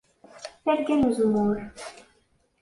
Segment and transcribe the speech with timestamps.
[0.63, 1.57] Targa n uzemmur.